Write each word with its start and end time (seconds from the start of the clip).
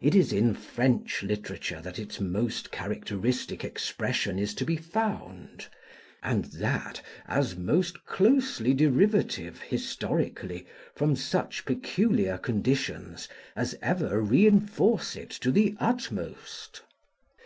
It 0.00 0.14
is 0.14 0.32
in 0.32 0.54
French 0.54 1.22
literature 1.22 1.82
that 1.82 1.98
its 1.98 2.18
most 2.18 2.70
characteristic 2.72 3.62
expression 3.64 4.38
is 4.38 4.54
to 4.54 4.64
be 4.64 4.78
found; 4.78 5.68
and 6.22 6.46
that, 6.46 7.02
as 7.28 7.54
most 7.54 8.06
closely 8.06 8.72
derivative, 8.72 9.60
historically, 9.60 10.66
from 10.94 11.16
such 11.16 11.66
peculiar 11.66 12.38
conditions, 12.38 13.28
as 13.54 13.76
ever 13.82 14.22
reinforce 14.22 15.16
it 15.16 15.28
to 15.28 15.50
the 15.50 15.76
utmost. 15.78 16.80